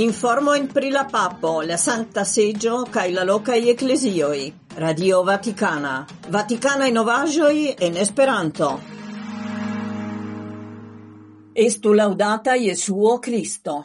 [0.00, 4.52] Informo in pri la papo, la santa seggio, kaj la loca lokaj ecclesioi.
[4.76, 6.06] Radio Vaticana.
[6.06, 8.80] Vaticana Vatikanaj novaĵoj en Esperanto.
[11.52, 13.84] Estu laudata Jesuo Cristo.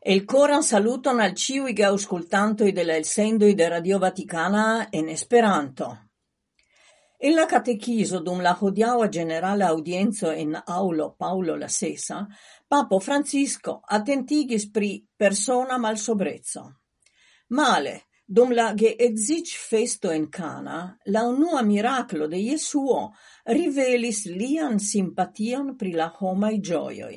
[0.00, 2.98] El koran saluton al ĉiuj geaŭskultantoj de la
[3.54, 5.96] de Radio Vaticana en Esperanto.
[7.16, 12.24] Ella catechiso dum la hodiaŭa ĝenerala aŭdienco en aŭlo Paŭlo la Sesa,
[12.68, 16.64] papo Francisco atentigis pri persona mal sobrezzo.
[17.54, 17.94] Male,
[18.26, 23.12] dum la geedziĝfesto in Cana, la unua miraklo de Jesuo
[23.46, 27.14] rivelis lian simpation pri la homaj ĝojoj.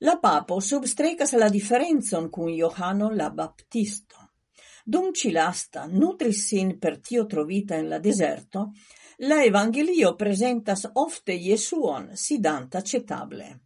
[0.00, 4.19] La papo substrecas la diferencon kun Johano la Baptisto.
[4.90, 8.72] Dum Cilasta nutris sin per tio trovita in la deserto,
[9.18, 13.60] la Evangelio presentas ofte Jesuon sidanta cetable.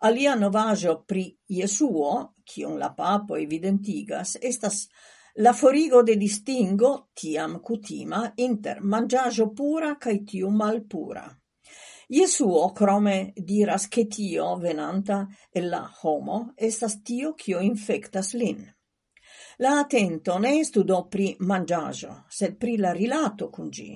[0.00, 4.90] Alia novajo pri Jesuo, cion la papo evidentigas, estas
[5.36, 11.24] la forigo de distingo tiam cutima inter mangiajo pura cae tiu malpura.
[12.08, 18.75] Jesuo crome diras che tio venanta e la homo estas tio cio infectas lin.
[19.58, 23.94] La atento ne estudo pri mangiajo, sed pri la rilato cun gi.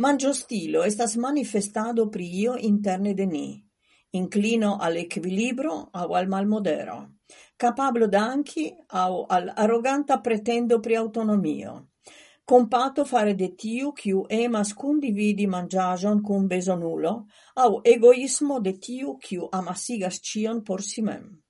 [0.00, 3.48] Mangio stilo estas manifestado pri io interne de ni,
[4.20, 6.96] inclino al equilibro au al malmodero,
[7.58, 8.64] capablo d'anchi
[9.02, 11.90] au al arroganta pretendo pri autonomio,
[12.42, 19.48] compato fare de tiu chiu emas condividi mangiajon cum besonulo, au egoismo de tiu chiu
[19.52, 21.42] amasigas cion por si mem.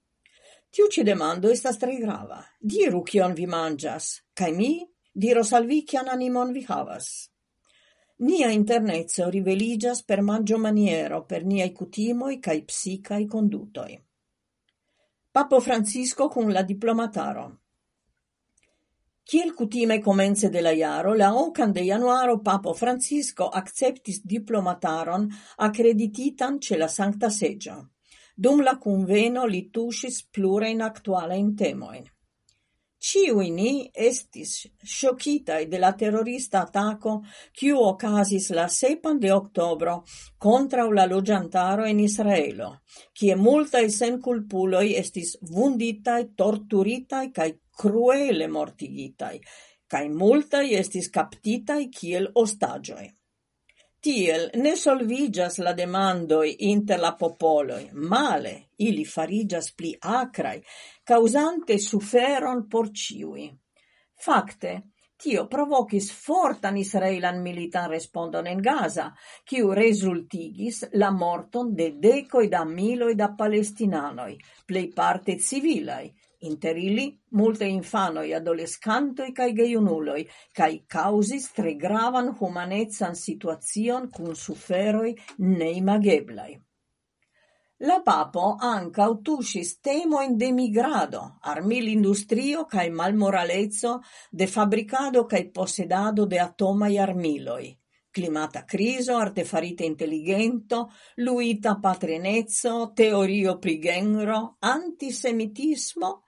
[0.73, 2.39] Tiu ci demando estas tre grava.
[2.59, 4.71] Diru kion vi mangias, kai mi
[5.13, 7.29] diros al vi kian animon vi havas.
[8.25, 13.99] Nia internezzo riveligias per mangio maniero, per niai cutimoi cae psicae condutoi.
[15.31, 17.59] Papo Francisco cun la diplomataro.
[19.25, 26.59] Ciel cutime comence de la iaro, la ocan de januaro Papo Francisco acceptis diplomataron accredititan
[26.59, 27.91] ce la Sancta Seggio.
[28.35, 32.05] Dum la conveno li tuŝis plurajn aktualajn temojn.
[33.03, 37.17] Ciui ni estis sciocitai de la terrorista attaco
[37.59, 40.05] quiu ocasis la sepan de octobro
[40.39, 42.69] contra la logiantaro in Israelo,
[43.13, 43.35] kie
[43.89, 49.41] sen culpuloi estis vunditai, torturitai cae cruele mortigitai,
[49.89, 53.11] cae multaj estis captitai kiel ostagioi.
[54.03, 60.59] Tiel ne solvigas la demandoi inter la popoloi, male ili farigas pli acrai,
[61.05, 63.47] causante suferon por ciui.
[64.25, 64.73] Fakte,
[65.15, 69.07] tio provokis fortan israelan militan respondon en Gaza,
[69.47, 73.31] kiu resultigis la morton de decoi da miloi da
[74.67, 76.11] plei parte civilai
[76.49, 77.07] inter ili
[77.39, 86.59] multe infanoi, adolescantoi cae geiunuloi, cae causis tre gravan humanezan situacion cun suferoi neimageblai.
[87.83, 94.01] La papo anca utusis temo in demigrado, armil industrio cae malmoralezzo,
[94.31, 97.77] de fabricado cae possedado de atomai armiloi.
[98.13, 106.23] climata criso, artefarite intelligento, luita patrenezzo, teorio prigenro, antisemitismo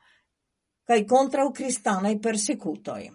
[0.85, 3.11] cae contra u cristanae persecutoi.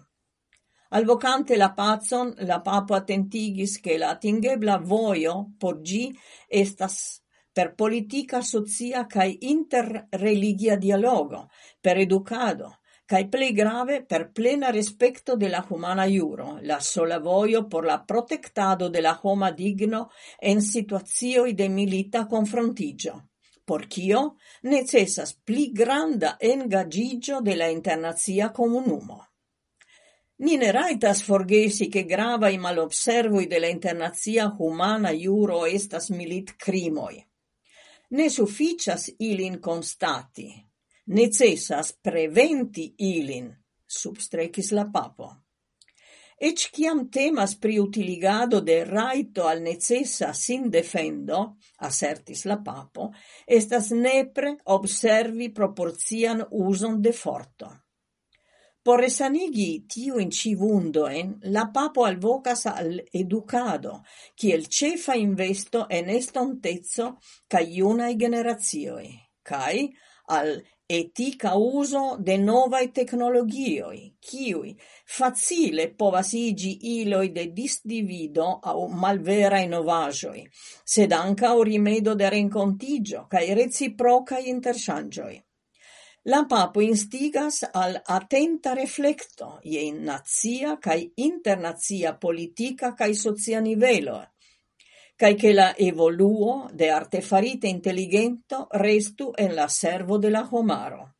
[0.92, 6.10] Alvocante la pazon, la papo attentigis che la atingebla voio por gi
[6.48, 7.22] estas
[7.52, 11.48] per politica, socia cae interreligia dialogo,
[11.80, 17.66] per educado, cae ple grave per plena respecto de la humana iuro, la sola voio
[17.66, 23.29] por la protectado de la homa digno en situazioi de milita confrontigio
[23.70, 24.20] por cio
[24.66, 29.18] necessas pli granda engagigio de la internazia comunumo.
[30.38, 37.20] Ni ne raitas forgesi che grava i malobservoi de la internazia humana iuro estas militkrimoj.
[38.10, 40.48] Ne sufficias ilin constati.
[41.14, 43.52] Necessas preventi ilin,
[43.86, 45.30] substrecis la papo.
[46.40, 51.40] Ec ciam temas pri utiligado de raito al necessa sin defendo,
[51.84, 53.10] assertis la papo,
[53.44, 57.68] estas nepre observi proporcian uson de forto.
[58.82, 64.00] Por tiu tiuin ci vundoen, la papo alvocas al educado,
[64.34, 69.90] kiel cefa investo en estontezzo ca iunae generazioi, cae
[70.36, 74.72] al etica uso de novae tecnologioi, ciui
[75.06, 80.42] facile povas igi iloi de disdivido au malvera innovajoi,
[80.84, 85.38] sed o rimedo de rencontigio cae reciprocae interchangioi.
[86.24, 94.18] La papo instigas al attenta reflecto je nazia cae internazia politica cae socia nivelo,
[95.20, 101.16] kaj che la evoluo de artefarite intelligento restu en la servo de la homaro.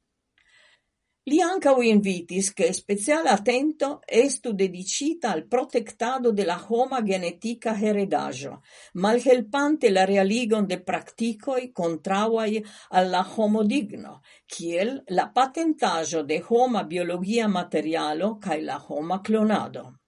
[1.29, 8.62] Li ancau invitis che speciale attento estu dedicita al protectado de la homa genetica heredaggio,
[8.94, 18.38] malhelpante la realigon de practicoi contrauai alla homodigno, kiel la patentaggio de homa biologia materialo
[18.38, 20.00] cae la homa clonado.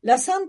[0.00, 0.48] La san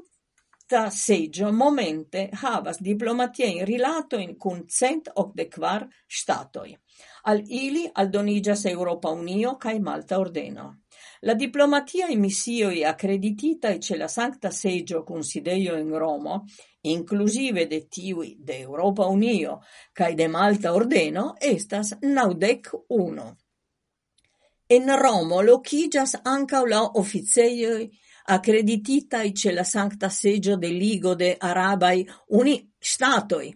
[0.71, 5.11] Sta seggio momente havas diplomatie in rilato in cun cent
[5.49, 6.79] kvar statoi
[7.23, 10.83] Al ili aldonigas Europa Unio cae Malta Ordeno.
[11.23, 16.45] La diplomatia e missioi accreditita e ce la sancta seggio consideio in Romo,
[16.83, 19.59] inclusive de tiui de Europa Unio
[19.91, 23.35] cae de Malta Ordeno, estas naudec uno.
[24.67, 27.91] En Romo lokiĝas anca la officeioi
[28.25, 33.55] accreditita e ce la Sancta Seggio de Ligo de Arabai Uni Statoi,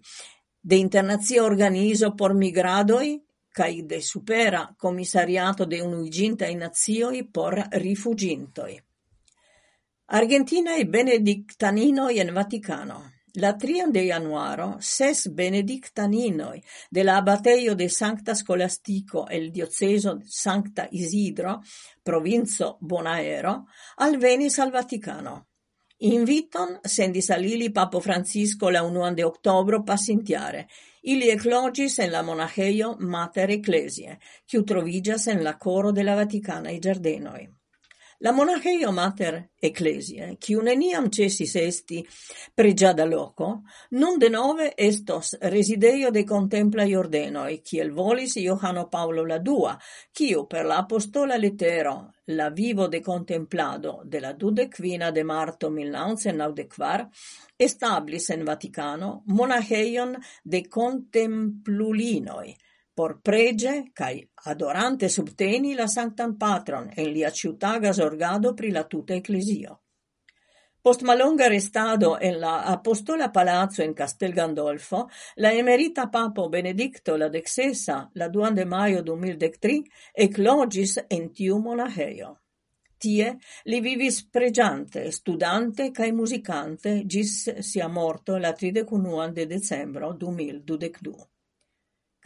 [0.60, 3.24] de Internazia Organizo por Migradoi,
[3.56, 8.84] cae de supera commissariato de unuiginta in nazioi por rifugintoi.
[10.08, 13.15] Argentina e benedictaninoi en Vaticano.
[13.38, 20.88] La trian de januaro ses benedictaninoi de la abateio de Sancta Scolastico el dioceso Sancta
[20.92, 21.62] Isidro,
[22.04, 23.66] provinzo Bonaero,
[23.98, 25.48] alvenis al Vaticano.
[25.98, 30.68] Inviton sendis al ili Papo Francisco la unuan de octobro passintiare,
[31.08, 34.16] Ili eclogis en la monaheio Mater Ecclesiae,
[34.50, 37.46] chiu trovigas en la coro de la Vaticana i Giardenoi.
[38.20, 41.98] La monacheio Mater Ecclesiae, kiu neniam cesis esti
[42.56, 43.50] pregiada loco,
[44.00, 49.76] nun denove estos resideio de kontemplaj ordenoi, kiel volis Johano Paolo la Dua,
[50.14, 51.98] kiu per la apostola letero
[52.28, 57.10] La vivo de contemplado de la dudecquina de marto 1994
[57.58, 62.56] establis en Vaticano monacheion de contemplulinoi,
[62.96, 69.14] por prege cae adorante subteni la Sanctam Patron en lia ciutaga zorgado pri la tuta
[69.14, 69.82] ecclesio.
[70.82, 77.28] Post malonga restado en la Apostola Palazzo in Castel Gandolfo, la emerita papo Benedicto la
[77.28, 79.84] Dexesa la 2 de maio 2013
[80.14, 82.40] eclogis en tiu monaheio.
[82.98, 91.35] Tie li vivis pregiante, studante cae musicante gis sia morto la 31 de decembro 2022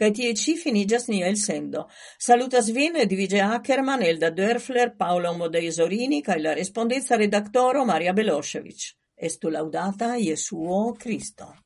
[0.00, 1.84] cae tie ĉi finiĝas nia elsendo.
[2.18, 8.86] Salutas vin Edvige Ackerman, Elda Dörfler, Paolo Modei-Zorini kaj la respondeca redaktoro Maria Belosevic.
[9.30, 11.52] Estu laudata Jesuo Christo.